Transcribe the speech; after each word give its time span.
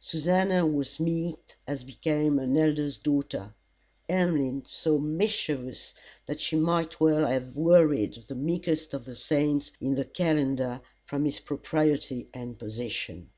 Susannah 0.00 0.64
was 0.66 0.98
meek 0.98 1.56
as 1.66 1.84
became 1.84 2.38
an 2.38 2.56
Elder's 2.56 2.96
daughter; 2.96 3.52
Emmeline 4.08 4.64
so 4.66 4.96
mischievous 4.96 5.92
that 6.24 6.40
she 6.40 6.56
might 6.56 6.98
well 6.98 7.26
have 7.26 7.58
worried 7.58 8.14
the 8.26 8.34
meekest 8.34 8.94
of 8.94 9.04
the 9.04 9.14
saints 9.16 9.70
in 9.82 9.94
the 9.96 10.06
calendar 10.06 10.80
from 11.04 11.26
his 11.26 11.40
propriety 11.40 12.26
and 12.32 12.58
position. 12.58 13.28